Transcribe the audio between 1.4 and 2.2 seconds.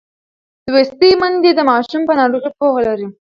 د ماشوم پر